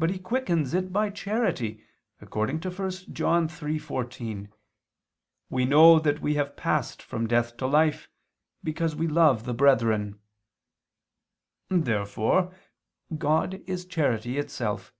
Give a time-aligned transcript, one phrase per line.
[0.00, 1.84] But He quickens it by charity,
[2.20, 4.48] according to 1 John 3:14:
[5.48, 8.08] "We know that we have passed from death to life,
[8.64, 10.18] because we love the brethren."
[11.68, 12.52] Therefore
[13.16, 14.92] God is charity itself.